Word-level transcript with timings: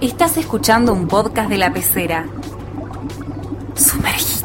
Estás 0.00 0.36
escuchando 0.36 0.92
un 0.92 1.08
podcast 1.08 1.50
de 1.50 1.58
la 1.58 1.72
pecera. 1.72 2.24
Sumergite. 3.74 4.38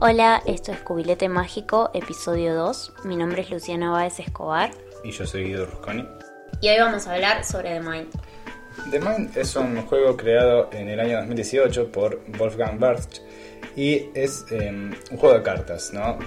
Hola, 0.00 0.42
esto 0.44 0.72
es 0.72 0.80
Cubilete 0.80 1.28
Mágico, 1.28 1.90
episodio 1.94 2.54
2. 2.56 2.94
Mi 3.04 3.16
nombre 3.16 3.42
es 3.42 3.50
Luciana 3.50 3.90
Báez 3.90 4.18
Escobar. 4.18 4.70
Y 5.04 5.12
yo 5.12 5.24
soy 5.24 5.44
Guido 5.44 5.66
Rusconi. 5.66 6.04
Y 6.64 6.68
hoy 6.70 6.78
vamos 6.78 7.06
a 7.06 7.12
hablar 7.12 7.44
sobre 7.44 7.74
The 7.74 7.80
Mind. 7.80 8.08
The 8.90 8.98
Mind 8.98 9.36
es 9.36 9.54
un 9.54 9.82
juego 9.82 10.16
creado 10.16 10.70
en 10.72 10.88
el 10.88 10.98
año 10.98 11.18
2018 11.18 11.92
por 11.92 12.22
Wolfgang 12.38 12.78
Bartsch 12.78 13.20
y 13.76 14.08
es 14.14 14.46
em, 14.50 14.94
un 15.10 15.18
juego 15.18 15.34
de 15.34 15.42
cartas, 15.42 15.92
¿no? 15.92 16.18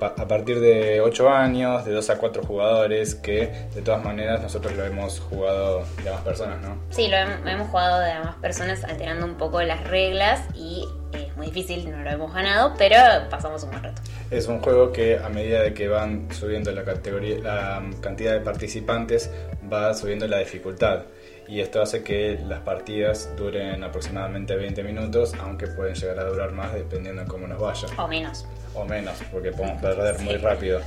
a 0.00 0.28
partir 0.28 0.60
de 0.60 1.00
8 1.00 1.30
años, 1.30 1.84
de 1.84 1.92
2 1.92 2.10
a 2.10 2.18
4 2.18 2.42
jugadores, 2.42 3.14
que 3.14 3.68
de 3.74 3.82
todas 3.82 4.04
maneras 4.04 4.42
nosotros 4.42 4.74
lo 4.76 4.84
hemos 4.84 5.20
jugado 5.20 5.84
de 6.04 6.10
más 6.10 6.20
personas, 6.20 6.60
¿no? 6.60 6.76
Sí, 6.90 7.08
lo 7.08 7.16
hemos 7.16 7.68
jugado 7.68 8.00
de 8.00 8.14
más 8.20 8.36
personas 8.36 8.84
alterando 8.84 9.24
un 9.24 9.36
poco 9.36 9.62
las 9.62 9.88
reglas 9.88 10.42
y 10.54 10.86
es 11.12 11.34
muy 11.36 11.46
difícil, 11.46 11.90
no 11.90 12.02
lo 12.02 12.10
hemos 12.10 12.34
ganado, 12.34 12.74
pero 12.76 12.96
pasamos 13.30 13.62
un 13.64 13.70
buen 13.70 13.84
rato. 13.84 14.02
Es 14.30 14.48
un 14.48 14.60
juego 14.60 14.92
que 14.92 15.18
a 15.18 15.28
medida 15.28 15.62
de 15.62 15.72
que 15.72 15.88
van 15.88 16.28
subiendo 16.32 16.72
la 16.72 16.84
categoría, 16.84 17.38
la 17.38 17.82
cantidad 18.00 18.32
de 18.32 18.40
participantes, 18.40 19.30
va 19.72 19.94
subiendo 19.94 20.26
la 20.26 20.38
dificultad 20.38 21.04
y 21.48 21.60
esto 21.60 21.80
hace 21.80 22.02
que 22.02 22.38
las 22.46 22.60
partidas 22.60 23.30
duren 23.36 23.82
aproximadamente 23.84 24.56
20 24.56 24.82
minutos, 24.82 25.32
aunque 25.40 25.68
pueden 25.68 25.94
llegar 25.94 26.18
a 26.18 26.24
durar 26.24 26.52
más 26.52 26.74
dependiendo 26.74 27.22
de 27.22 27.28
cómo 27.28 27.46
nos 27.46 27.60
vaya. 27.60 27.86
O 27.98 28.08
menos. 28.08 28.46
O 28.74 28.84
menos, 28.84 29.14
porque 29.30 29.52
podemos 29.52 29.80
perder 29.80 30.18
muy 30.20 30.36
rápido. 30.36 30.80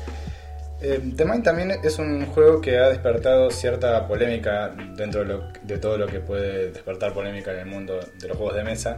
Eh, 0.82 1.02
The 1.16 1.26
Mind 1.26 1.44
también 1.44 1.72
es 1.84 2.00
un 2.00 2.26
juego 2.28 2.62
que 2.62 2.78
ha 2.78 2.90
despertado 2.90 3.52
cierta 3.52 4.08
polémica 4.08 4.70
dentro 4.96 5.26
de, 5.26 5.40
de, 5.64 5.78
todo 5.78 5.98
lo 5.98 6.08
que 6.08 6.22
puede 6.22 6.72
despertar 6.72 7.14
polémica 7.14 7.52
en 7.52 7.60
el 7.60 7.66
mundo 7.66 8.00
de 8.18 8.28
los 8.28 8.38
juegos 8.38 8.56
de 8.56 8.64
mesa, 8.64 8.96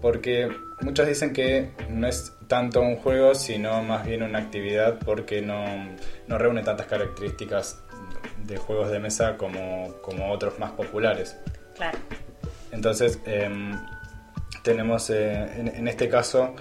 porque 0.00 0.48
muchos 0.80 1.08
dicen 1.08 1.32
que 1.32 1.72
no 1.88 2.06
es 2.06 2.32
tanto 2.46 2.80
un 2.82 2.96
juego, 2.96 3.34
sino 3.34 3.82
más 3.82 4.06
bien 4.06 4.22
una 4.22 4.38
actividad 4.38 4.98
porque 5.04 5.42
no, 5.42 5.64
no 6.28 6.38
reúne 6.38 6.62
tantas 6.62 6.86
características 6.86 7.82
de 8.46 8.56
juegos 8.56 8.90
de 8.90 8.98
mesa 8.98 9.36
como, 9.36 9.94
como 10.02 10.30
otros 10.32 10.58
más 10.58 10.72
populares. 10.72 11.36
Claro. 11.76 11.98
Entonces, 12.72 13.18
em, 13.26 13.78
tenemos 14.62 15.10
eh, 15.10 15.72
en, 15.76 15.88
este 15.88 16.08
caso 16.08 16.54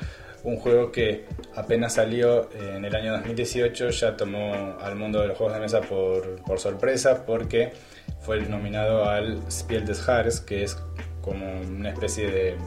un 0.44 0.58
juego 0.58 0.92
que 0.92 1.26
apenas 1.56 1.94
salió 1.94 2.50
en 2.52 2.84
el 2.84 2.96
año 2.96 3.14
2018, 3.14 3.90
ya 3.92 4.18
tomó 4.18 4.78
al 4.82 4.96
mundo 4.96 5.22
de 5.22 5.28
los 5.28 5.38
juegos 5.38 5.56
de 5.56 5.62
mesa 5.62 5.82
por, 5.82 6.42
por 6.44 6.60
sorpresa 6.60 7.26
porque 7.26 7.72
fue 8.20 8.42
nominado 8.42 9.10
al 9.10 9.40
Spiel 9.50 9.86
des 9.86 10.02
Jahres, 10.02 10.42
que 10.42 10.64
es 10.64 10.78
como 11.22 11.46
una 11.62 11.90
especie 11.90 12.30
de 12.30 12.58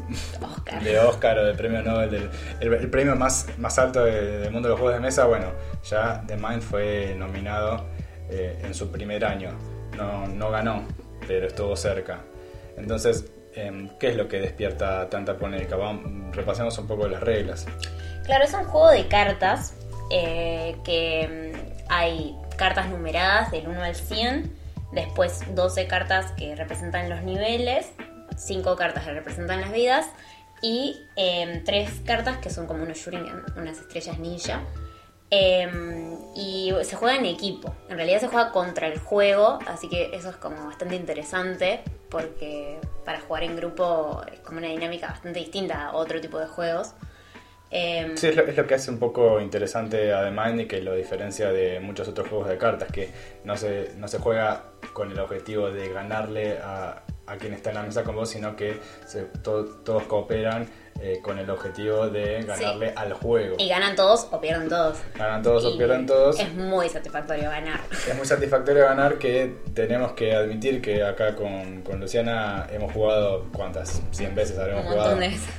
Oscar, 0.41 0.83
de 0.83 0.99
Oscar 0.99 1.39
o 1.39 1.45
de 1.45 1.55
premio 1.55 1.83
Nobel, 1.83 2.11
del, 2.11 2.31
el, 2.61 2.91
premio 2.91 3.15
más, 3.15 3.47
más 3.59 3.79
alto 3.79 4.05
del 4.05 4.51
mundo 4.51 4.69
de 4.69 4.73
los 4.73 4.81
juegos 4.81 4.99
de 4.99 5.01
mesa. 5.01 5.27
Bueno, 5.27 5.53
ya 5.85 6.25
The 6.27 6.37
Mind 6.37 6.63
fue 6.63 7.15
nominado 7.19 7.85
eh, 8.29 8.59
en 8.63 8.75
su 8.75 8.91
primer 8.91 9.25
año. 9.25 9.51
No, 9.97 10.27
no 10.27 10.51
ganó, 10.51 10.85
pero 11.27 11.47
estuvo 11.47 11.77
cerca. 11.77 12.21
Entonces, 12.77 13.27
em, 13.55 13.89
¿qué 13.99 14.09
es 14.09 14.17
lo 14.17 14.29
que 14.29 14.41
despierta 14.41 15.09
tanta 15.09 15.37
polémica? 15.37 15.77
Vamos, 15.77 16.35
repasemos 16.35 16.77
un 16.79 16.87
poco 16.87 17.09
las 17.09 17.23
reglas. 17.23 17.67
Claro, 18.25 18.45
es 18.45 18.53
un 18.53 18.65
juego 18.65 18.91
de 18.91 19.07
cartas 19.09 19.75
eh, 20.11 20.77
que 20.85 21.23
em, 21.23 21.53
hay 21.89 22.37
cartas 22.57 22.89
numeradas 22.89 23.51
del 23.51 23.69
1 23.69 23.83
al 23.83 23.95
100, 23.95 24.53
después 24.93 25.43
12 25.55 25.87
cartas 25.87 26.33
que 26.33 26.55
representan 26.57 27.09
los 27.09 27.23
niveles, 27.23 27.93
5 28.37 28.77
cartas 28.77 29.05
que 29.05 29.13
representan 29.13 29.61
las 29.61 29.73
vidas 29.73 30.07
y 30.63 31.07
3 31.15 31.67
em, 31.67 32.05
cartas 32.05 32.39
que 32.39 32.51
son 32.51 32.67
como 32.67 32.83
unos 32.83 32.99
shuriken, 32.99 33.43
unas 33.57 33.79
estrellas 33.79 34.19
ninja 34.19 34.63
Em, 35.31 36.17
y 36.37 36.73
se 36.83 36.97
juega 36.97 37.17
en 37.17 37.27
equipo. 37.27 37.75
En 37.89 37.97
realidad 37.97 38.21
se 38.21 38.29
juega 38.29 38.53
contra 38.53 38.87
el 38.87 38.99
juego, 38.99 39.59
así 39.67 39.89
que 39.89 40.15
eso 40.15 40.31
es 40.31 40.37
como 40.37 40.67
bastante 40.67 40.95
interesante 40.95 41.81
porque 42.11 42.79
para 43.05 43.21
jugar 43.21 43.43
en 43.43 43.57
grupo 43.57 44.23
es 44.33 44.39
como 44.41 44.59
una 44.59 44.69
dinámica 44.69 45.09
bastante 45.09 45.41
distinta 45.41 45.87
a 45.87 45.97
otro 45.97 46.21
tipo 46.21 46.39
de 46.39 46.47
juegos. 46.47 46.95
Em, 47.71 48.17
sí, 48.17 48.29
es 48.29 48.37
lo, 48.37 48.67
que 48.67 48.75
hace 48.75 48.91
un 48.93 48.99
poco 48.99 49.41
interesante 49.41 50.13
a 50.13 50.23
The 50.23 50.31
Mind 50.31 50.61
y 50.61 50.67
que 50.67 50.81
lo 50.81 50.95
diferencia 50.95 51.51
de 51.51 51.81
muchos 51.81 52.07
otros 52.07 52.29
juegos 52.29 52.49
de 52.49 52.59
cartas, 52.59 52.93
que 52.93 53.11
no 53.45 53.57
se, 53.57 53.93
no 53.97 54.07
se 54.07 54.19
juega 54.19 54.67
con 54.93 55.11
el 55.11 55.19
objetivo 55.19 55.71
de 55.71 55.89
ganarle 55.89 56.59
a, 56.63 57.03
quien 57.41 57.55
está 57.55 57.71
en 57.71 57.77
la 57.77 57.83
mesa 57.83 58.05
con 58.05 58.15
vos, 58.15 58.31
sino 58.31 58.55
que 58.55 58.79
todos 59.43 60.05
cooperan 60.05 60.69
eh, 61.01 61.21
con 61.23 61.39
el 61.39 61.49
objetivo 61.51 62.09
de 62.09 62.43
ganarle 62.43 62.93
al 62.97 63.13
juego. 63.13 63.57
Y 63.59 63.69
ganan 63.69 63.97
todos 63.97 64.29
o 64.31 64.41
pierden 64.41 64.69
todos. 64.69 64.99
Ganan 65.15 65.43
todos 65.43 65.65
o 65.65 65.77
pierden 65.77 66.07
todos. 66.07 66.39
Es 66.41 66.53
muy 66.55 66.89
satisfactorio 66.89 67.51
ganar. 67.51 67.81
Es 68.09 68.17
muy 68.17 68.27
satisfactorio 68.27 68.85
ganar 68.85 69.19
que 69.19 69.57
tenemos 69.75 70.13
que 70.13 70.35
admitir 70.35 70.81
que 70.81 71.05
acá 71.05 71.35
con, 71.35 71.83
con 71.83 72.01
Luciana 72.01 72.67
hemos 72.73 72.93
jugado, 72.93 73.47
¿cuántas? 73.53 74.01
100 74.13 74.35
veces 74.35 74.59
habremos 74.59 74.87
jugado. 74.87 75.19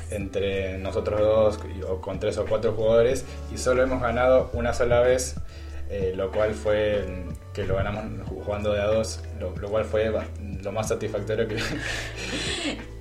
Entre 0.09 0.77
nosotros 0.79 1.19
dos 1.19 1.59
o 1.87 2.01
con 2.01 2.19
tres 2.19 2.37
o 2.37 2.45
cuatro 2.45 2.73
jugadores 2.73 3.25
y 3.53 3.57
solo 3.57 3.83
hemos 3.83 4.01
ganado 4.01 4.49
una 4.53 4.73
sola 4.73 5.01
vez 5.01 5.35
eh, 5.89 6.13
lo 6.15 6.31
cual 6.31 6.53
fue 6.53 7.05
que 7.53 7.63
lo 7.65 7.75
ganamos 7.75 8.03
jugando 8.27 8.73
de 8.73 8.81
a 8.81 8.87
dos, 8.87 9.21
lo, 9.39 9.53
cual 9.53 9.85
fue 9.85 10.11
lo 10.61 10.71
más 10.73 10.89
satisfactorio 10.89 11.47
que, 11.47 11.55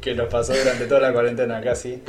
que 0.06 0.14
nos 0.14 0.28
pasó 0.28 0.54
durante 0.54 0.86
toda 0.86 1.00
la 1.00 1.12
cuarentena 1.12 1.60
casi. 1.60 2.00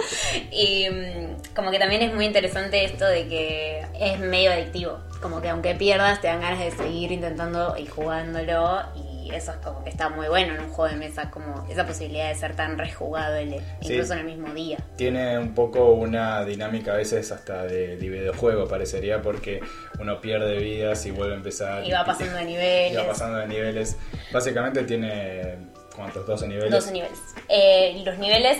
Y 0.51 0.87
mm, 0.87 1.55
como 1.55 1.71
que 1.71 1.79
también 1.79 2.03
es 2.03 2.13
muy 2.13 2.25
interesante 2.25 2.85
esto 2.85 3.05
de 3.05 3.27
que 3.27 3.85
es 3.99 4.19
medio 4.19 4.51
adictivo, 4.51 4.99
como 5.19 5.41
que 5.41 5.49
aunque 5.49 5.73
pierdas 5.73 6.21
te 6.21 6.27
dan 6.27 6.41
ganas 6.41 6.59
de 6.59 6.69
seguir 6.69 7.11
intentando 7.11 7.75
y 7.75 7.87
jugándolo 7.87 8.81
y 8.95 9.33
eso 9.33 9.51
es 9.51 9.57
como 9.57 9.83
que 9.83 9.89
está 9.89 10.09
muy 10.09 10.27
bueno 10.27 10.53
en 10.53 10.61
un 10.61 10.69
juego 10.69 10.93
de 10.93 10.99
mesa, 10.99 11.31
como 11.31 11.65
esa 11.69 11.87
posibilidad 11.87 12.29
de 12.29 12.35
ser 12.35 12.55
tan 12.55 12.77
rejugable, 12.77 13.61
incluso 13.81 14.13
en 14.13 14.19
el 14.19 14.25
mismo 14.25 14.53
día. 14.53 14.77
Tiene 14.95 15.39
un 15.39 15.55
poco 15.55 15.93
una 15.93 16.45
dinámica 16.45 16.93
a 16.93 16.97
veces 16.97 17.31
hasta 17.31 17.63
de, 17.63 17.95
videojuego, 17.95 18.67
parecería, 18.67 19.23
porque 19.23 19.59
uno 19.99 20.21
pierde 20.21 20.59
vidas 20.59 21.03
y 21.07 21.11
vuelve 21.11 21.33
a 21.33 21.37
empezar. 21.37 21.83
Y 21.83 21.91
va 21.91 22.05
pasando 22.05 22.37
de 22.37 22.45
niveles. 22.45 22.91
Y 22.93 22.95
va 22.95 23.07
pasando 23.07 23.39
de 23.39 23.47
niveles. 23.47 23.97
Básicamente 24.31 24.83
tiene 24.83 25.57
¿Cuántos? 25.97 26.27
¿12 26.27 26.47
niveles? 26.47 26.71
12 26.71 26.91
niveles. 26.91 27.19
Eh, 27.49 28.03
los 28.05 28.19
niveles 28.19 28.59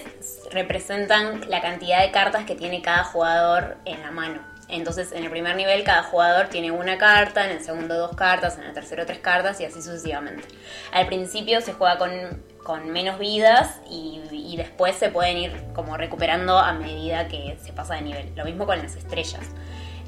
representan 0.52 1.48
la 1.50 1.62
cantidad 1.62 2.02
de 2.02 2.10
cartas 2.10 2.46
que 2.46 2.56
tiene 2.56 2.82
cada 2.82 3.04
jugador 3.04 3.78
en 3.86 4.02
la 4.02 4.10
mano. 4.10 4.42
Entonces, 4.70 5.12
en 5.12 5.24
el 5.24 5.30
primer 5.30 5.56
nivel 5.56 5.84
cada 5.84 6.04
jugador 6.04 6.48
tiene 6.48 6.72
una 6.72 6.98
carta, 6.98 7.46
en 7.46 7.52
el 7.52 7.64
segundo 7.64 7.96
dos 7.96 8.16
cartas, 8.16 8.58
en 8.58 8.64
el 8.64 8.74
tercero 8.74 9.06
tres 9.06 9.20
cartas 9.20 9.62
y 9.62 9.66
así 9.66 9.84
sucesivamente. 9.84 10.48
Al 10.92 11.06
principio 11.06 11.62
se 11.62 11.74
juega 11.74 11.98
con, 12.00 12.92
menos 12.92 13.18
vidas 13.20 13.80
y, 13.90 14.20
y, 14.32 14.58
después 14.58 14.96
se 14.98 15.10
pueden 15.10 15.38
ir 15.38 15.54
como 15.74 15.96
recuperando 15.96 16.58
a 16.58 16.74
medida 16.74 17.30
que 17.30 17.58
se 17.64 17.72
pasa 17.72 17.94
de 17.94 18.02
nivel. 18.02 18.34
Lo 18.36 18.44
mismo 18.44 18.66
con 18.66 18.80
las 18.80 18.96
estrellas. 18.96 19.46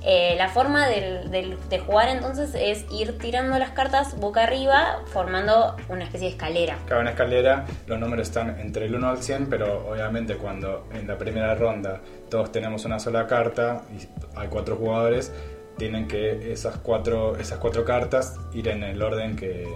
Eh, 0.03 0.35
la 0.37 0.49
forma 0.49 0.87
de 0.87 1.79
jugar 1.85 2.09
entonces 2.09 2.51
es 2.55 2.85
ir 2.91 3.17
tirando 3.17 3.57
las 3.59 3.71
cartas 3.71 4.17
boca 4.19 4.43
arriba, 4.43 5.01
formando 5.07 5.75
una 5.89 6.03
especie 6.03 6.27
de 6.27 6.33
escalera. 6.33 6.77
Cada 6.87 7.01
una 7.01 7.11
escalera, 7.11 7.65
los 7.87 7.99
números 7.99 8.27
están 8.27 8.59
entre 8.59 8.85
el 8.85 8.95
1 8.95 9.09
al 9.09 9.21
100, 9.21 9.47
pero 9.49 9.89
obviamente 9.89 10.37
cuando 10.37 10.87
en 10.93 11.07
la 11.07 11.17
primera 11.17 11.53
ronda 11.55 12.01
todos 12.29 12.51
tenemos 12.51 12.85
una 12.85 12.99
sola 12.99 13.27
carta 13.27 13.81
y 13.91 14.07
hay 14.37 14.47
cuatro 14.47 14.77
jugadores, 14.77 15.33
tienen 15.77 16.07
que 16.07 16.51
esas 16.51 16.77
cuatro, 16.77 17.37
esas 17.37 17.57
cuatro 17.59 17.83
cartas 17.85 18.35
ir 18.53 18.67
en 18.67 18.83
el 18.83 19.01
orden 19.01 19.35
que 19.35 19.67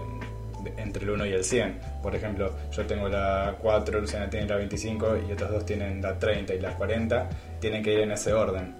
entre 0.77 1.03
el 1.03 1.09
1 1.11 1.25
y 1.25 1.33
el 1.33 1.43
100. 1.43 1.79
Por 2.01 2.15
ejemplo, 2.15 2.53
yo 2.71 2.85
tengo 2.85 3.09
la 3.09 3.55
4, 3.61 3.99
Luciana 3.99 4.29
tiene 4.29 4.47
la 4.47 4.55
25 4.55 5.17
y 5.27 5.31
otros 5.33 5.51
dos 5.51 5.65
tienen 5.65 6.01
la 6.01 6.17
30 6.17 6.53
y 6.53 6.59
la 6.59 6.75
40, 6.75 7.29
tienen 7.59 7.83
que 7.83 7.93
ir 7.93 7.99
en 8.01 8.11
ese 8.11 8.33
orden. 8.33 8.75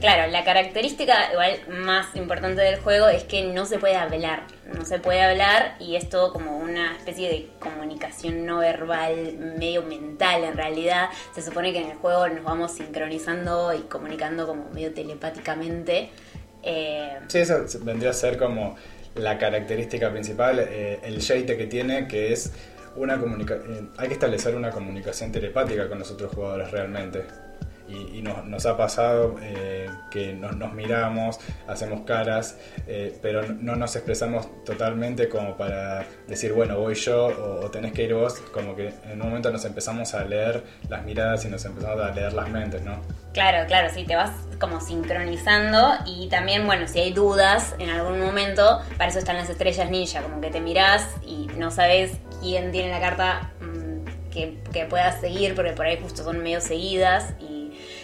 Claro, 0.00 0.30
la 0.30 0.44
característica 0.44 1.32
igual 1.32 1.58
más 1.84 2.14
importante 2.14 2.62
del 2.62 2.78
juego 2.78 3.08
es 3.08 3.24
que 3.24 3.42
no 3.42 3.66
se 3.66 3.78
puede 3.78 3.96
hablar, 3.96 4.44
no 4.72 4.84
se 4.84 5.00
puede 5.00 5.22
hablar 5.22 5.74
y 5.80 5.96
es 5.96 6.08
todo 6.08 6.32
como 6.32 6.56
una 6.56 6.96
especie 6.96 7.28
de 7.28 7.48
comunicación 7.58 8.46
no 8.46 8.58
verbal, 8.58 9.36
medio 9.58 9.82
mental 9.82 10.44
en 10.44 10.56
realidad. 10.56 11.08
Se 11.34 11.42
supone 11.42 11.72
que 11.72 11.80
en 11.80 11.90
el 11.90 11.96
juego 11.96 12.28
nos 12.28 12.44
vamos 12.44 12.72
sincronizando 12.72 13.74
y 13.74 13.80
comunicando 13.82 14.46
como 14.46 14.68
medio 14.70 14.94
telepáticamente. 14.94 16.10
Eh, 16.62 17.18
sí, 17.26 17.38
eso 17.38 17.64
vendría 17.80 18.10
a 18.10 18.14
ser 18.14 18.38
como 18.38 18.76
la 19.16 19.36
característica 19.36 20.12
principal, 20.12 20.60
eh, 20.60 21.00
el 21.02 21.20
jeite 21.20 21.56
que 21.56 21.66
tiene, 21.66 22.06
que 22.06 22.32
es 22.32 22.52
una 22.94 23.18
comunica 23.18 23.54
eh, 23.54 23.88
hay 23.96 24.08
que 24.08 24.14
establecer 24.14 24.54
una 24.54 24.70
comunicación 24.70 25.30
telepática 25.30 25.88
con 25.88 25.98
los 25.98 26.10
otros 26.10 26.32
jugadores 26.32 26.70
realmente 26.70 27.24
y, 27.88 28.22
nos, 28.22 28.66
ha 28.66 28.76
pasado 28.76 29.36
eh, 29.42 29.88
que 30.10 30.34
nos, 30.34 30.72
miramos, 30.74 31.38
hacemos 31.66 32.02
caras, 32.02 32.58
eh, 32.86 33.16
pero 33.22 33.42
no 33.46 33.76
nos 33.76 33.96
expresamos 33.96 34.64
totalmente 34.64 35.28
como 35.28 35.56
para 35.56 36.04
decir, 36.26 36.52
bueno, 36.52 36.78
voy 36.78 36.94
yo 36.94 37.26
o, 37.26 37.70
tenés 37.70 37.92
que 37.92 38.04
ir 38.04 38.14
vos, 38.14 38.34
como 38.52 38.76
que 38.76 38.92
en 39.04 39.20
un 39.20 39.28
momento 39.28 39.50
nos 39.50 39.64
empezamos 39.64 40.14
a 40.14 40.24
leer 40.24 40.62
las 40.88 41.04
miradas 41.04 41.44
y 41.44 41.48
nos 41.48 41.64
empezamos 41.64 42.00
a 42.00 42.10
leer 42.10 42.32
las 42.32 42.48
mentes, 42.50 42.82
¿no? 42.82 43.00
Claro, 43.32 43.66
claro, 43.66 43.88
sí, 43.92 44.04
te 44.04 44.16
vas 44.16 44.32
como 44.60 44.80
sincronizando 44.80 45.94
y 46.06 46.28
también, 46.28 46.66
bueno, 46.66 46.88
si 46.88 47.00
hay 47.00 47.12
dudas 47.12 47.74
en 47.78 47.90
algún 47.90 48.20
momento, 48.20 48.80
para 48.96 49.10
eso 49.10 49.18
están 49.18 49.36
las 49.36 49.48
estrellas 49.48 49.90
ninja, 49.90 50.22
como 50.22 50.40
que 50.40 50.50
te 50.50 50.60
mirás 50.60 51.06
y 51.24 51.46
no 51.56 51.70
sabes 51.70 52.18
quién 52.40 52.72
tiene 52.72 52.90
la 52.90 53.00
carta 53.00 53.52
mm, 53.60 54.30
que, 54.30 54.58
que 54.72 54.84
puedas 54.86 55.20
seguir, 55.20 55.54
porque 55.54 55.72
por 55.72 55.86
ahí 55.86 55.98
justo 56.02 56.24
son 56.24 56.42
medio 56.42 56.60
seguidas 56.60 57.34
y 57.40 57.47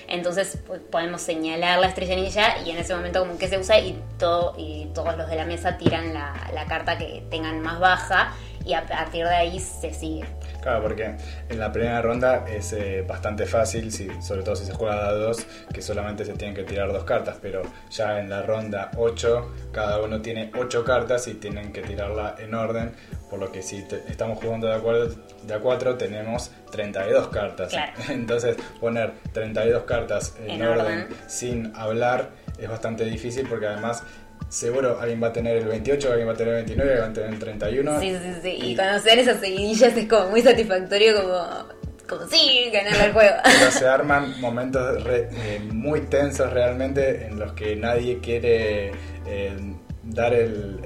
entonces 0.09 0.59
pues, 0.67 0.81
podemos 0.81 1.21
señalar 1.21 1.79
la 1.79 1.89
estrella 1.89 2.17
ninja 2.17 2.59
y 2.65 2.71
en 2.71 2.79
ese 2.79 2.95
momento 2.95 3.21
como 3.21 3.39
que 3.39 3.49
se 3.49 3.59
usa 3.59 3.79
y, 3.79 4.01
todo, 4.19 4.55
y 4.59 4.87
todos 4.95 5.17
los 5.17 5.29
de 5.29 5.37
la 5.37 5.45
mesa 5.45 5.79
tiran 5.79 6.15
la, 6.15 6.51
la 6.53 6.67
carta 6.67 6.99
que 6.99 7.25
tengan 7.31 7.61
más 7.61 7.81
baja 7.81 8.35
y 8.65 8.75
a 8.75 8.87
partir 8.87 9.25
de 9.25 9.35
ahí 9.35 9.61
se 9.61 9.93
sigue. 9.93 10.25
Claro, 10.63 10.83
porque 10.83 11.17
en 11.49 11.59
la 11.59 11.71
primera 11.71 12.01
ronda 12.01 12.45
es 12.49 12.73
eh, 12.73 13.05
bastante 13.07 13.45
fácil, 13.45 13.93
si, 13.93 14.09
sobre 14.23 14.43
todo 14.43 14.57
si 14.57 14.65
se 14.65 14.73
juega 14.73 15.09
a 15.09 15.13
dos, 15.13 15.47
que 15.73 15.83
solamente 15.83 16.25
se 16.25 16.33
tienen 16.35 16.57
que 16.57 16.65
tirar 16.65 16.93
dos 16.93 17.05
cartas, 17.05 17.37
pero 17.41 17.63
ya 17.91 18.19
en 18.19 18.31
la 18.31 18.43
ronda 18.43 18.91
8 18.97 19.55
cada 19.73 20.01
uno 20.01 20.23
tiene 20.23 20.51
8 20.57 20.85
cartas 20.85 21.29
y 21.29 21.35
tienen 21.35 21.73
que 21.73 21.83
tirarla 21.83 22.37
en 22.39 22.55
orden, 22.55 22.93
por 23.29 23.39
lo 23.39 23.53
que 23.53 23.63
si 23.63 23.85
estamos 24.09 24.39
jugando 24.39 24.67
de 24.67 24.75
a, 24.75 24.79
de 24.79 25.55
a 25.55 25.59
4 25.61 25.97
tenemos 25.97 26.51
32 26.71 27.29
cartas. 27.29 27.73
Entonces 28.09 28.57
poner 28.81 29.13
32 29.33 29.85
cartas 29.85 30.35
en, 30.47 30.63
orden 30.63 31.09
sin 31.27 31.75
hablar 31.77 32.31
es 32.59 32.69
bastante 32.69 33.05
difícil 33.05 33.47
porque 33.49 33.67
además 33.67 34.03
seguro 34.49 34.99
alguien 35.01 35.23
va 35.23 35.29
a 35.29 35.33
tener 35.33 35.57
el 35.57 35.67
28, 35.67 36.11
alguien 36.11 36.29
va 36.29 36.33
a 36.33 36.37
tener 36.37 36.55
el 36.55 36.65
29, 36.65 36.91
alguien 36.91 37.09
va 37.09 37.11
a 37.11 37.15
tener 37.15 37.31
el 37.31 37.39
31. 37.39 38.01
Sí, 38.01 38.17
sí, 38.17 38.41
sí. 38.43 38.59
Y, 38.63 38.77
conocer 38.77 39.19
esas 39.19 39.41
seguidillas 39.41 39.97
es 39.97 40.09
como 40.09 40.29
muy 40.29 40.43
satisfactorio, 40.43 41.23
como, 41.23 41.69
como 42.09 42.27
sí, 42.29 42.71
ganar 42.73 43.07
el 43.07 43.13
juego. 43.13 43.37
Pero 43.45 43.71
se 43.71 43.87
arman 43.87 44.41
momentos 44.41 45.05
eh, 45.07 45.61
muy 45.73 46.03
tensos 46.03 46.53
realmente 46.53 47.27
en 47.27 47.39
los 47.39 47.53
que 47.53 47.77
nadie 47.77 48.19
quiere 48.21 48.93
eh, 49.27 49.57
dar 50.05 50.35
el, 50.35 50.81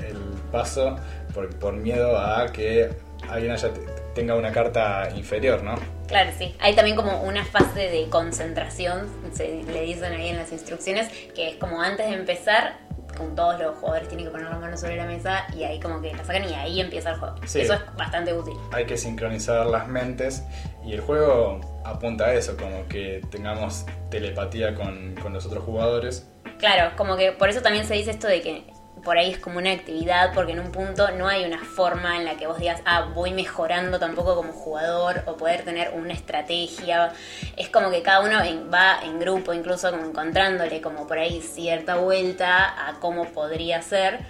paso 0.51 0.97
por, 1.35 1.55
por, 1.59 1.75
miedo 1.75 2.17
a 2.17 2.51
que 2.51 2.89
alguien 3.29 3.53
haya, 3.53 3.71
tenga 4.15 4.35
una 4.35 4.53
carta 4.53 5.09
inferior, 5.15 5.63
¿no? 5.63 5.75
Claro, 6.07 6.31
sí. 6.37 6.55
Hay 6.61 6.75
también 6.75 6.97
como 6.97 7.23
una 7.23 7.45
fase 7.45 7.89
de 7.89 8.09
concentración, 8.09 9.09
se 9.33 9.63
le 9.63 9.83
dicen 9.83 10.13
ahí 10.13 10.29
en 10.29 10.37
las 10.37 10.53
instrucciones, 10.53 11.09
que 11.35 11.51
es 11.51 11.57
como 11.57 11.83
antes 11.83 12.07
de 12.09 12.15
empezar 12.15 12.89
con 13.17 13.35
todos 13.35 13.61
los 13.61 13.77
jugadores 13.77 14.09
tienen 14.09 14.27
que 14.27 14.31
poner 14.31 14.49
las 14.49 14.61
manos 14.61 14.81
sobre 14.81 14.97
la 14.97 15.05
mesa 15.05 15.45
y 15.55 15.65
ahí 15.65 15.81
como 15.81 16.01
que 16.01 16.15
la 16.15 16.25
sacan 16.25 16.49
y 16.49 16.55
ahí 16.55 16.81
empieza 16.81 17.11
el 17.11 17.19
juego. 17.19 17.35
Eso 17.43 17.59
es 17.59 17.97
bastante 17.97 18.33
útil. 18.33 18.55
Hay 18.73 18.87
que 18.87 18.97
sincronizar 18.97 19.67
las 19.67 19.89
mentes 19.89 20.45
y 20.85 20.93
el 20.93 21.01
juego 21.01 21.61
apunta 21.85 22.27
a 22.27 22.35
eso, 22.35 22.57
como 22.57 22.87
que 22.87 23.21
tengamos 23.31 23.87
telepatía 24.11 24.75
con, 24.75 25.17
con 25.17 25.33
los 25.33 25.45
otros 25.47 25.65
jugadores. 25.65 26.29
Claro, 26.59 26.97
como 26.97 27.17
que 27.17 27.33
por 27.33 27.49
eso 27.49 27.61
también 27.61 27.85
se 27.85 27.95
dice 27.95 28.13
esto 28.13 28.29
de 28.29 28.41
que 28.41 28.65
por 29.03 29.19
ahí 29.19 29.31
es 29.33 29.39
como 29.39 29.59
una 29.59 29.73
actividad, 29.73 30.33
porque 30.35 30.53
en 30.53 30.61
un 30.61 30.73
punto 30.73 31.11
no 31.13 31.29
hay 31.29 31.45
una 31.45 31.65
forma 31.65 32.17
en 32.17 32.25
la 32.25 32.37
que 32.37 32.47
vos 32.47 32.59
digas, 32.59 32.81
ah, 32.85 33.11
voy 33.15 33.33
mejorando 33.33 33.99
tampoco 33.99 34.37
como 34.37 34.53
jugador 34.53 35.23
o 35.27 35.37
poder 35.37 35.65
tener 35.65 35.93
una 35.95 36.13
estrategia. 36.13 37.13
Es 37.57 37.69
como 37.69 37.91
que 37.91 38.03
cada 38.03 38.21
uno 38.21 38.39
va 38.73 39.01
en 39.03 39.19
grupo, 39.19 39.53
incluso 39.53 39.91
como 39.91 40.05
encontrándole 40.05 40.81
como 40.81 41.07
por 41.07 41.19
ahí 41.19 41.41
cierta 41.41 41.97
vuelta 41.97 42.89
a 42.89 43.01
cómo 43.01 43.27
podría 43.27 43.83
ser, 43.83 44.21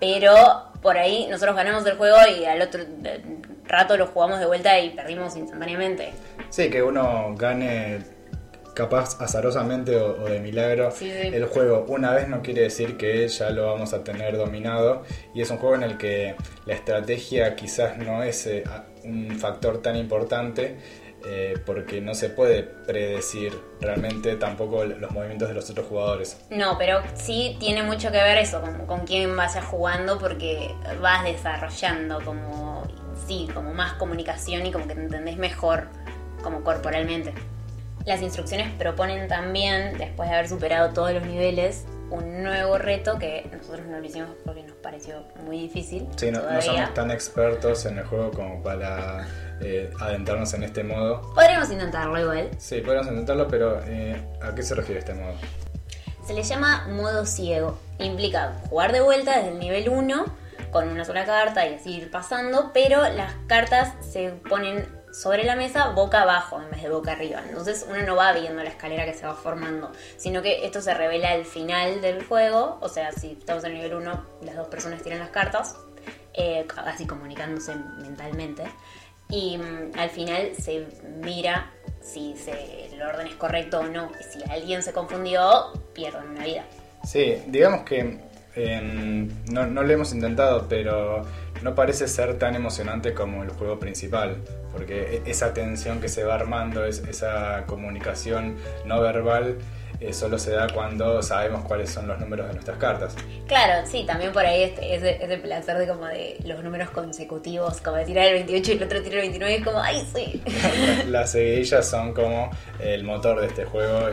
pero 0.00 0.72
por 0.82 0.98
ahí 0.98 1.26
nosotros 1.30 1.56
ganamos 1.56 1.86
el 1.86 1.96
juego 1.96 2.16
y 2.38 2.44
al 2.44 2.60
otro 2.62 2.82
rato 3.66 3.96
lo 3.96 4.06
jugamos 4.06 4.38
de 4.38 4.46
vuelta 4.46 4.78
y 4.78 4.90
perdimos 4.90 5.36
instantáneamente. 5.36 6.12
Sí, 6.50 6.70
que 6.70 6.82
uno 6.82 7.34
gane 7.36 8.13
capaz 8.74 9.20
azarosamente 9.20 9.96
o, 9.96 10.24
de 10.24 10.40
milagro 10.40 10.92
el 11.00 11.44
juego 11.46 11.86
una 11.88 12.12
vez 12.12 12.28
no 12.28 12.42
quiere 12.42 12.62
decir 12.62 12.96
que 12.96 13.26
ya 13.28 13.50
lo 13.50 13.66
vamos 13.66 13.92
a 13.92 14.02
tener 14.02 14.36
dominado 14.36 15.04
y 15.34 15.40
es 15.40 15.50
un 15.50 15.58
juego 15.58 15.76
en 15.76 15.84
el 15.84 15.96
que 15.96 16.34
la 16.66 16.74
estrategia 16.74 17.54
quizás 17.56 17.96
no 17.96 18.22
es 18.22 18.46
eh, 18.46 18.64
un 19.04 19.38
factor 19.38 19.80
tan 19.80 19.96
importante 19.96 20.76
eh, 21.26 21.54
porque 21.64 22.02
no 22.02 22.14
se 22.14 22.28
puede 22.28 22.62
predecir 22.62 23.58
realmente 23.80 24.36
tampoco 24.36 24.84
los 24.84 25.10
movimientos 25.10 25.48
de 25.48 25.54
los 25.54 25.70
otros 25.70 25.86
jugadores. 25.86 26.38
No, 26.50 26.76
pero 26.76 27.00
sí 27.14 27.56
tiene 27.58 27.82
mucho 27.82 28.12
que 28.12 28.18
ver 28.18 28.36
eso, 28.36 28.60
con, 28.60 28.84
con 28.86 29.06
quién 29.06 29.34
vayas 29.34 29.64
jugando, 29.64 30.18
porque 30.18 30.74
vas 31.00 31.24
desarrollando 31.24 32.20
como, 32.22 32.82
sí, 33.26 33.48
como 33.54 33.72
más 33.72 33.94
comunicación 33.94 34.66
y 34.66 34.72
como 34.72 34.86
que 34.86 34.94
te 34.96 35.00
entendés 35.00 35.38
mejor 35.38 35.88
como 36.42 36.62
corporalmente. 36.62 37.32
Las 38.04 38.20
instrucciones 38.20 38.70
proponen 38.74 39.28
también, 39.28 39.96
después 39.96 40.28
de 40.28 40.34
haber 40.34 40.48
superado 40.48 40.92
todos 40.92 41.12
los 41.12 41.22
niveles, 41.24 41.86
un 42.10 42.42
nuevo 42.42 42.76
reto 42.76 43.18
que 43.18 43.48
nosotros 43.50 43.86
no 43.86 43.98
lo 43.98 44.04
hicimos 44.04 44.28
porque 44.44 44.62
nos 44.62 44.76
pareció 44.76 45.24
muy 45.46 45.58
difícil. 45.58 46.06
Sí, 46.16 46.30
no, 46.30 46.40
somos 46.60 46.92
tan 46.92 47.10
expertos 47.10 47.86
en 47.86 47.98
el 47.98 48.04
juego 48.04 48.30
como 48.30 48.62
para 48.62 49.26
eh, 49.62 49.90
adentrarnos 50.00 50.52
en 50.52 50.64
este 50.64 50.84
modo. 50.84 51.22
Podríamos 51.34 51.70
intentarlo 51.70 52.20
igual. 52.20 52.50
Sí, 52.58 52.82
podríamos 52.82 53.10
intentarlo, 53.10 53.48
pero 53.48 53.80
eh, 53.86 54.22
¿a 54.42 54.54
qué 54.54 54.62
se 54.62 54.74
refiere 54.74 55.00
este 55.00 55.14
modo? 55.14 55.32
Se 56.26 56.34
le 56.34 56.42
llama 56.42 56.86
modo 56.88 57.24
ciego. 57.24 57.78
Implica 57.98 58.52
jugar 58.68 58.92
de 58.92 59.00
vuelta 59.00 59.36
desde 59.38 59.52
el 59.52 59.58
nivel 59.58 59.88
1 59.88 60.24
con 60.70 60.88
una 60.88 61.04
sola 61.04 61.24
carta 61.24 61.66
y 61.66 61.74
así 61.74 61.94
ir 61.94 62.10
pasando, 62.10 62.70
pero 62.74 63.08
las 63.08 63.32
cartas 63.46 63.94
se 64.04 64.30
ponen 64.30 64.86
sobre 65.14 65.44
la 65.44 65.54
mesa 65.54 65.90
boca 65.90 66.22
abajo 66.22 66.60
en 66.60 66.70
vez 66.70 66.82
de 66.82 66.88
boca 66.88 67.12
arriba. 67.12 67.40
Entonces 67.48 67.86
uno 67.88 68.02
no 68.02 68.16
va 68.16 68.32
viendo 68.32 68.62
la 68.62 68.68
escalera 68.68 69.04
que 69.04 69.14
se 69.14 69.24
va 69.26 69.34
formando, 69.34 69.92
sino 70.16 70.42
que 70.42 70.66
esto 70.66 70.80
se 70.80 70.92
revela 70.92 71.30
al 71.30 71.44
final 71.44 72.00
del 72.00 72.24
juego. 72.24 72.78
O 72.80 72.88
sea, 72.88 73.12
si 73.12 73.32
estamos 73.38 73.62
en 73.64 73.72
el 73.72 73.76
nivel 73.78 73.94
1, 73.94 74.26
las 74.42 74.56
dos 74.56 74.66
personas 74.66 75.02
tiran 75.02 75.20
las 75.20 75.28
cartas, 75.28 75.76
eh, 76.32 76.66
así 76.84 77.06
comunicándose 77.06 77.76
mentalmente. 78.02 78.64
Y 79.28 79.56
mm, 79.56 79.92
al 79.96 80.10
final 80.10 80.50
se 80.58 80.86
mira 81.22 81.70
si 82.00 82.34
el 82.92 83.00
orden 83.00 83.28
es 83.28 83.36
correcto 83.36 83.80
o 83.80 83.84
no. 83.84 84.10
Y 84.20 84.24
si 84.24 84.50
alguien 84.50 84.82
se 84.82 84.92
confundió, 84.92 85.72
pierden 85.94 86.30
una 86.30 86.44
vida. 86.44 86.64
Sí, 87.04 87.40
digamos 87.46 87.82
que 87.82 88.18
no, 88.56 89.66
no 89.66 89.82
lo 89.82 89.92
hemos 89.92 90.12
intentado, 90.12 90.66
pero 90.68 91.24
no 91.64 91.74
parece 91.74 92.06
ser 92.08 92.38
tan 92.38 92.54
emocionante 92.54 93.14
como 93.14 93.42
el 93.42 93.48
juego 93.48 93.80
principal, 93.80 94.36
porque 94.70 95.22
e-, 95.24 95.30
esa 95.30 95.54
tensión 95.54 95.98
que 95.98 96.10
se 96.10 96.22
va 96.22 96.34
armando, 96.34 96.84
esa 96.84 97.64
comunicación 97.66 98.56
no 98.84 99.00
verbal, 99.00 99.56
eh, 99.98 100.12
solo 100.12 100.38
se 100.38 100.50
da 100.50 100.66
cuando 100.68 101.22
sabemos 101.22 101.64
cuáles 101.64 101.88
son 101.88 102.06
los 102.06 102.20
números 102.20 102.48
de 102.48 102.52
nuestras 102.52 102.76
cartas. 102.76 103.16
Claro, 103.46 103.86
sí, 103.86 104.04
también 104.06 104.30
por 104.32 104.44
ahí 104.44 104.74
es, 104.78 105.02
el 105.02 105.40
placer 105.40 105.78
de 105.78 105.88
como 105.88 106.04
de 106.04 106.36
los 106.44 106.62
números 106.62 106.90
consecutivos, 106.90 107.80
como 107.80 107.96
de 107.96 108.04
tirar 108.04 108.26
el 108.26 108.34
28 108.34 108.72
y 108.72 108.76
el 108.76 108.82
otro 108.82 109.02
tirar 109.02 109.20
el 109.20 109.30
29, 109.30 109.56
es 109.56 109.64
como, 109.64 109.80
¡ay, 109.80 110.06
sí! 110.14 110.42
Las 111.08 111.32
seguidillas 111.32 111.88
son 111.88 112.12
como 112.12 112.50
el 112.78 113.04
motor 113.04 113.40
de 113.40 113.46
este 113.46 113.64
juego. 113.64 114.10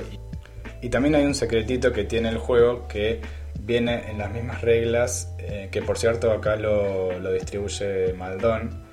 Y, 0.82 0.88
y 0.88 0.90
también 0.90 1.16
hay 1.16 1.26
un 1.26 1.36
secretito 1.36 1.92
que 1.92 2.06
tiene 2.06 2.30
el 2.30 2.38
juego 2.38 2.88
que 2.88 3.20
viene 3.64 4.10
en 4.10 4.18
las 4.18 4.32
mismas 4.32 4.62
reglas, 4.62 5.34
eh, 5.38 5.70
que 5.72 5.82
por 5.82 5.98
cierto 5.98 6.32
acá 6.32 6.56
lo, 6.56 7.20
lo, 7.20 7.32
distribuye 7.32 8.14
Maldón, 8.14 8.84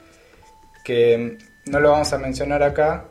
que 0.84 1.38
no 1.66 1.80
lo 1.80 1.90
vamos 1.90 2.12
a 2.12 2.18
mencionar 2.18 2.62
acá, 2.62 3.08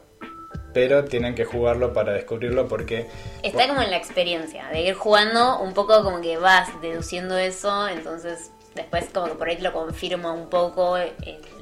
pero 0.77 1.05
tienen 1.05 1.33
que 1.33 1.43
jugarlo 1.43 1.91
para 1.91 2.13
descubrirlo 2.13 2.67
porque... 2.67 3.07
Está 3.41 3.67
como 3.67 3.81
en 3.81 3.89
la 3.89 3.97
experiencia, 3.97 4.67
de 4.67 4.81
ir 4.81 4.93
jugando 4.93 5.59
un 5.59 5.73
poco 5.73 6.03
como 6.03 6.21
que 6.21 6.37
vas 6.37 6.69
deduciendo 6.83 7.35
eso, 7.35 7.87
entonces 7.87 8.51
después 8.77 9.05
como 9.13 9.25
que 9.25 9.33
por 9.33 9.49
ahí 9.49 9.57
lo 9.57 9.73
confirma 9.73 10.31
un 10.31 10.49
poco 10.49 10.97
eh, 10.97 11.11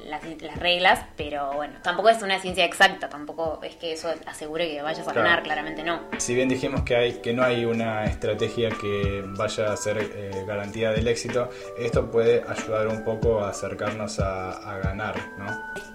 las, 0.06 0.22
reglas, 0.60 1.00
pero 1.16 1.52
bueno, 1.54 1.74
tampoco 1.82 2.08
es 2.10 2.22
una 2.22 2.38
ciencia 2.38 2.64
exacta, 2.64 3.08
tampoco 3.08 3.60
es 3.62 3.74
que 3.76 3.92
eso 3.92 4.08
asegure 4.26 4.68
que 4.68 4.82
vayas 4.82 5.06
a 5.06 5.12
ganar, 5.12 5.42
claramente 5.42 5.82
no. 5.82 6.00
Si 6.18 6.34
bien 6.34 6.48
dijimos 6.48 6.82
que, 6.82 6.94
hay, 6.94 7.12
que 7.14 7.32
no 7.32 7.42
hay 7.42 7.64
una 7.64 8.04
estrategia 8.04 8.68
que 8.68 9.24
vaya 9.36 9.72
a 9.72 9.76
ser 9.76 9.98
eh, 9.98 10.44
garantía 10.46 10.90
del 10.90 11.08
éxito, 11.08 11.50
esto 11.78 12.10
puede 12.10 12.44
ayudar 12.46 12.86
un 12.88 13.02
poco 13.04 13.40
a 13.40 13.50
acercarnos 13.50 14.20
a, 14.20 14.78
ganar, 14.84 15.16
¿no? 15.38 15.46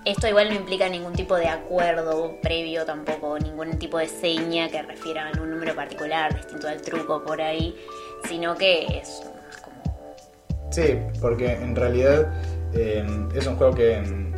Esto 0.05 0.27
igual 0.27 0.49
no 0.49 0.55
implica 0.55 0.89
ningún 0.89 1.13
tipo 1.13 1.35
de 1.35 1.47
acuerdo 1.47 2.35
previo 2.41 2.83
tampoco, 2.83 3.10
ningún 3.43 3.77
tipo 3.77 3.97
de 3.97 4.07
seña 4.07 4.69
que 4.69 4.81
refiera 4.81 5.29
a 5.29 5.41
un 5.41 5.49
número 5.51 5.75
particular 5.75 6.35
distinto 6.35 6.67
al 6.67 6.81
truco 6.81 7.23
por 7.23 7.41
ahí, 7.41 7.75
sino 8.27 8.55
que 8.55 8.99
es 8.99 9.23
Sí, 10.71 10.97
porque 11.19 11.51
en 11.51 11.75
realidad 11.75 12.31
eh, 12.73 13.05
es 13.35 13.45
un 13.45 13.57
juego 13.57 13.75
que 13.75 14.30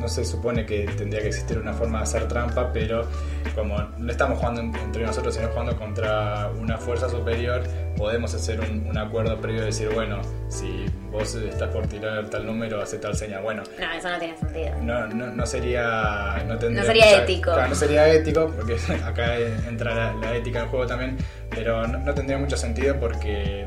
no 0.00 0.08
se 0.08 0.24
supone 0.24 0.64
que 0.64 0.86
tendría 0.96 1.20
que 1.20 1.28
existir 1.28 1.58
una 1.58 1.74
forma 1.74 1.98
de 1.98 2.04
hacer 2.04 2.26
trampa, 2.26 2.72
pero 2.72 3.06
como 3.54 3.78
no 3.98 4.10
estamos 4.10 4.38
jugando 4.38 4.60
entre 4.60 5.04
nosotros, 5.04 5.34
sino 5.34 5.48
jugando 5.48 5.76
contra 5.76 6.50
una 6.58 6.78
fuerza 6.78 7.08
superior, 7.08 7.62
podemos 7.96 8.34
hacer 8.34 8.60
un, 8.60 8.96
acuerdo 8.96 9.40
previo 9.40 9.60
de 9.60 9.66
decir, 9.66 9.88
bueno, 9.94 10.20
si 10.48 10.86
vos 11.10 11.34
estás 11.34 11.68
por 11.68 11.86
tirar 11.86 12.28
tal 12.28 12.46
número, 12.46 12.80
hace 12.80 12.98
tal 12.98 13.14
señal. 13.14 13.42
Bueno, 13.42 13.62
no, 13.78 13.92
eso 13.92 14.08
no 14.08 14.18
tiene 14.18 14.36
sentido. 14.36 14.74
No, 14.82 15.06
no, 15.06 15.46
sería. 15.46 16.42
No, 16.46 16.54
no 16.54 16.82
sería 16.82 17.22
ético. 17.22 17.52
no 17.54 17.74
sería 17.74 18.08
ético, 18.08 18.52
porque 18.56 18.76
acá 19.04 19.36
entra 19.68 20.14
la, 20.14 20.34
ética 20.34 20.60
en 20.60 20.68
juego 20.68 20.86
también, 20.86 21.18
pero 21.50 21.86
no, 21.86 22.14
tendría 22.14 22.38
mucho 22.38 22.56
sentido 22.56 22.98
porque 22.98 23.66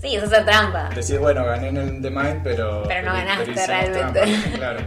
Sí, 0.00 0.16
eso 0.16 0.24
es 0.24 0.44
trampa. 0.44 0.88
Decís, 0.88 1.16
bueno, 1.18 1.44
gané 1.44 1.68
en 1.68 1.76
el 1.76 2.02
The 2.02 2.10
Mind, 2.10 2.40
pero. 2.42 2.82
Pero 2.88 3.02
no 3.02 3.12
ganaste 3.12 3.66
realmente. 3.66 4.20
claro. 4.56 4.80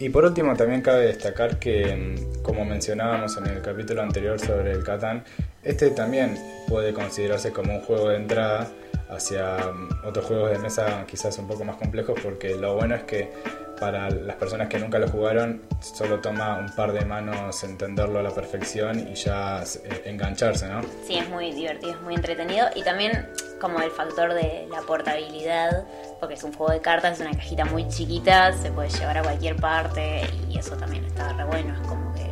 Y 0.00 0.08
por 0.08 0.24
último, 0.24 0.56
también 0.56 0.80
cabe 0.80 1.04
destacar 1.04 1.58
que, 1.58 1.94
mm, 1.94 2.42
como 2.42 2.64
mencionábamos 2.64 3.36
en 3.36 3.46
el 3.48 3.60
capítulo 3.60 4.00
anterior 4.00 4.40
sobre 4.40 4.72
el 4.72 4.82
Catán, 4.82 5.24
este 5.62 5.90
también 5.90 6.38
puede 6.68 6.92
considerarse 6.92 7.52
como 7.52 7.74
un 7.74 7.80
juego 7.82 8.08
de 8.08 8.16
entrada 8.16 8.68
hacia 9.08 9.56
mm, 9.56 10.06
otros 10.06 10.24
juegos 10.26 10.50
de 10.50 10.58
mesa 10.58 11.04
quizás 11.06 11.36
un 11.38 11.46
poco 11.46 11.64
más 11.64 11.76
complejos, 11.76 12.18
porque 12.22 12.54
lo 12.54 12.76
bueno 12.76 12.94
es 12.94 13.02
que 13.04 13.32
para 13.80 14.10
las 14.10 14.36
personas 14.36 14.68
que 14.68 14.78
nunca 14.78 14.98
lo 14.98 15.08
jugaron, 15.08 15.62
solo 15.80 16.20
toma 16.20 16.58
un 16.58 16.68
par 16.76 16.92
de 16.92 17.04
manos 17.04 17.64
entenderlo 17.64 18.18
a 18.18 18.22
la 18.22 18.30
perfección 18.30 19.08
y 19.08 19.14
ya 19.14 19.62
eh, 19.62 20.02
engancharse, 20.04 20.68
¿no? 20.68 20.82
Sí, 21.06 21.16
es 21.16 21.28
muy 21.30 21.50
divertido, 21.52 21.92
es 21.94 22.00
muy 22.02 22.14
entretenido 22.14 22.68
y 22.76 22.82
también 22.82 23.26
como 23.58 23.80
el 23.80 23.90
factor 23.90 24.34
de 24.34 24.66
la 24.70 24.82
portabilidad, 24.82 25.84
porque 26.18 26.34
es 26.34 26.44
un 26.44 26.52
juego 26.52 26.72
de 26.72 26.80
cartas, 26.80 27.20
es 27.20 27.26
una 27.26 27.36
cajita 27.36 27.64
muy 27.64 27.88
chiquita, 27.88 28.52
se 28.52 28.70
puede 28.70 28.90
llevar 28.90 29.18
a 29.18 29.22
cualquier 29.22 29.56
parte 29.56 30.22
y 30.48 30.58
eso 30.58 30.76
también 30.76 31.04
está 31.06 31.32
re 31.32 31.44
bueno, 31.44 31.74
es 31.74 31.88
como 31.88 32.12
que, 32.14 32.29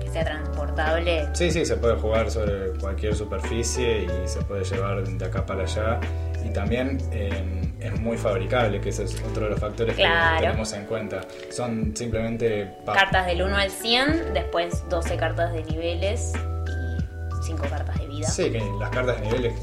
que 0.00 0.10
sea 0.10 0.24
transportable. 0.24 1.28
Sí, 1.32 1.50
sí, 1.50 1.64
se 1.64 1.76
puede 1.76 1.96
jugar 1.96 2.30
sobre 2.30 2.78
cualquier 2.78 3.14
superficie 3.14 4.04
y 4.04 4.28
se 4.28 4.40
puede 4.42 4.64
llevar 4.64 5.06
de 5.06 5.24
acá 5.24 5.44
para 5.44 5.62
allá 5.62 6.00
y 6.44 6.50
también 6.50 6.98
em, 7.10 7.72
es 7.80 8.00
muy 8.00 8.16
fabricable, 8.16 8.80
que 8.80 8.90
ese 8.90 9.04
es 9.04 9.20
otro 9.22 9.44
de 9.44 9.50
los 9.50 9.60
factores 9.60 9.96
que 9.96 10.06
tenemos 10.38 10.72
en 10.72 10.84
cuenta. 10.86 11.20
Son 11.50 11.96
simplemente... 11.96 12.76
Cartas 12.84 13.26
del 13.26 13.42
1 13.42 13.56
al 13.56 13.70
100, 13.70 14.34
después 14.34 14.88
12 14.88 15.16
cartas 15.16 15.52
de 15.52 15.64
niveles 15.64 16.32
y 16.66 17.44
5 17.46 17.66
cartas 17.68 17.98
de 17.98 18.06
vida. 18.06 18.28
Sí, 18.28 18.50
que 18.50 18.62
las 18.78 18.90
cartas 18.90 19.20
de 19.20 19.26
niveles... 19.26 19.54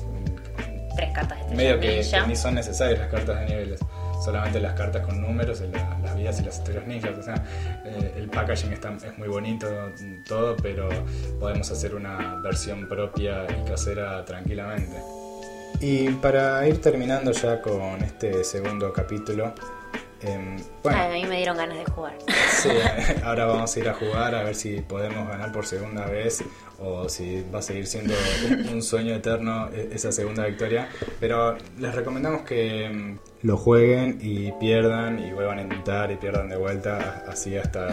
Tres 0.95 1.12
cartas 1.12 1.50
de 1.50 1.55
Medio 1.55 1.79
que, 1.79 2.05
ni 2.27 2.36
son 2.36 2.53
necesarias 2.53 3.00
las 3.00 3.10
cartas 3.10 3.39
de 3.39 3.45
niveles 3.48 3.79
solamente 4.24 4.60
las 4.60 4.74
cartas 4.74 5.06
con 5.06 5.22
números, 5.22 5.62
las 6.01 6.15
vidas 6.15 6.39
y 6.39 6.44
las 6.44 6.58
historias 6.58 6.88
ninjas. 6.88 7.18
O 7.18 7.24
sea, 7.24 7.36
eh, 7.86 8.13
el 8.18 8.30
packaging 8.30 8.74
está, 8.74 8.94
es 8.94 9.18
muy 9.18 9.27
bonito, 9.27 9.68
todo, 10.27 10.56
pero 10.58 10.89
podemos 11.39 11.70
hacer 11.72 11.96
una 11.96 12.36
versión 12.42 12.88
propia 12.88 13.46
y 13.50 13.68
casera 13.68 14.24
tranquilamente. 14.25 14.96
Y 15.80 16.10
para 16.10 16.68
ir 16.68 16.80
terminando 16.82 17.32
ya 17.32 17.62
con 17.62 18.01
este 18.03 18.44
segundo 18.44 18.94
capítulo, 18.94 19.53
em, 20.24 20.58
bueno, 20.82 21.01
a 21.01 21.08
mí 21.10 21.25
me 21.25 21.38
dieron 21.38 21.58
ganas 21.58 21.77
de 21.77 21.86
jugar. 21.86 22.18
Sí, 22.53 22.70
ahora 23.25 23.46
vamos 23.46 23.75
a 23.75 23.80
ir 23.80 23.89
a 23.89 23.94
jugar 23.94 24.36
a 24.36 24.44
ver 24.44 24.56
si 24.56 24.80
podemos 24.80 25.27
ganar 25.27 25.51
por 25.51 25.65
segunda 25.65 26.06
vez 26.06 26.44
o 26.80 27.10
si 27.10 27.44
va 27.53 27.60
a 27.60 27.62
seguir 27.62 27.88
siendo 27.88 28.13
un 28.72 28.82
sueño 28.82 29.15
eterno 29.15 29.70
e, 29.74 29.89
esa 29.94 30.12
segunda 30.12 30.46
victoria. 30.46 30.88
Pero 31.20 31.58
les 31.77 31.94
recomendamos 31.94 32.44
que 32.44 32.86
em, 32.86 33.18
lo 33.42 33.58
jueguen 33.58 34.20
y 34.22 34.51
pierdan 34.53 35.20
y 35.20 35.34
vuelvan 35.34 35.60
a 35.60 35.62
intentar 35.63 36.12
y 36.12 36.15
pierdan 36.15 36.48
de 36.48 36.56
vuelta 36.56 37.25
así 37.27 37.58
hasta, 37.58 37.89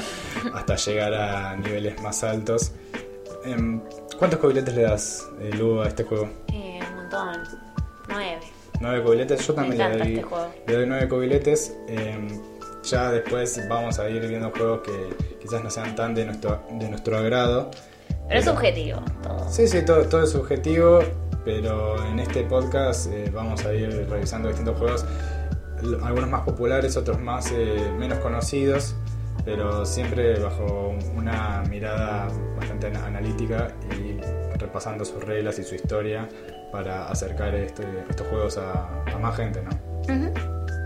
hasta 0.55 0.77
llegar 0.77 1.15
a 1.15 1.57
niveles 1.57 2.01
más 2.01 2.23
altos. 2.23 2.73
Em, 3.45 3.81
¿Cuántos 4.19 4.39
cobiletes 4.39 4.75
le 4.75 4.83
das, 4.83 5.29
eh, 5.41 5.51
Lu, 5.57 5.81
a 5.81 5.89
este 5.89 6.05
juego? 6.05 6.29
Eh, 6.53 6.79
un 6.91 6.97
montón. 6.97 7.70
Nueve. 8.81 9.03
Nueve 9.03 9.03
cobiletes, 9.05 9.47
yo 9.47 9.55
también 9.55 9.79
le 9.79 9.99
doy, 9.99 10.17
este 10.17 10.37
le 10.67 10.75
doy 10.75 10.87
nueve 10.87 11.09
cobiletes. 11.09 11.77
Em, 11.87 12.29
ya 12.83 13.13
después 13.13 13.61
vamos 13.69 13.99
a 13.99 14.09
ir 14.09 14.27
viendo 14.27 14.51
juegos 14.51 14.81
que 14.81 15.37
quizás 15.39 15.63
no 15.63 15.71
sean 15.71 15.95
tan 15.95 16.15
de 16.15 16.25
nuestro, 16.25 16.63
de 16.71 16.89
nuestro 16.89 17.19
agrado. 17.19 17.71
Pero, 18.27 18.41
es 18.41 18.47
subjetivo 18.47 19.03
todo. 19.23 19.49
Sí, 19.51 19.69
sí, 19.69 19.85
todo, 19.85 20.05
todo 20.07 20.23
es 20.23 20.31
subjetivo, 20.31 21.01
pero 21.45 22.03
en 22.07 22.21
este 22.21 22.43
podcast 22.45 23.11
eh, 23.13 23.31
vamos 23.33 23.65
a 23.67 23.75
ir 23.75 24.09
revisando 24.09 24.49
distintos 24.49 24.79
juegos, 24.79 25.05
algunos 26.03 26.31
más 26.31 26.43
populares, 26.43 26.97
otros 26.97 27.21
más 27.21 27.53
eh, 27.53 27.93
menos 27.99 28.19
conocidos, 28.19 28.95
pero 29.45 29.85
siempre 29.85 30.39
bajo 30.39 30.95
una 31.15 31.63
mirada 31.69 32.29
bastante 32.57 32.87
analítica 32.87 33.75
y 33.99 34.21
repasando 34.59 35.05
sus 35.05 35.23
reglas 35.25 35.59
y 35.59 35.65
su 35.65 35.75
historia 35.75 36.29
para 36.71 37.09
acercar 37.09 37.55
este, 37.55 37.85
estos 38.09 38.27
juegos 38.29 38.59
a, 38.59 39.05
más 39.21 39.37
gente, 39.37 39.63
¿no? 39.63 39.71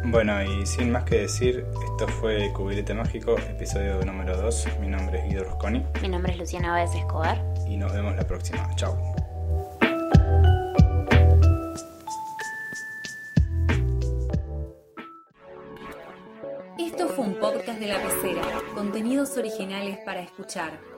Bueno, 0.07 0.43
y 0.43 0.67
sin 0.67 0.93
más 0.93 1.05
que 1.05 1.21
decir, 1.21 1.67
esto 1.83 2.07
fue 2.09 2.53
Cubilete 2.53 2.93
Mágico, 2.93 3.37
episodio 3.38 4.05
número 4.05 4.37
2. 4.37 4.69
Mi 4.81 4.88
nombre 4.88 5.21
es 5.21 5.25
Guido 5.29 5.45
Rosconi. 5.45 5.85
Mi 6.03 6.09
nombre 6.09 6.33
es 6.33 6.38
Luciana 6.38 6.73
Báez 6.73 6.95
Escobar. 6.95 7.43
Y 7.67 7.76
nos 7.76 7.93
vemos 7.93 8.14
la 8.14 8.26
próxima. 8.26 8.69
Chao. 8.76 8.97
Esto 16.79 17.09
fue 17.09 17.25
un 17.25 17.35
podcast 17.41 17.79
de 17.79 17.87
la 17.87 18.03
pecera, 18.03 18.43
contenidos 18.75 19.37
originales 19.38 19.99
para 20.05 20.21
escuchar. 20.21 20.94